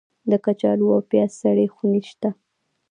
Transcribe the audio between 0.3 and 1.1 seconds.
د کچالو او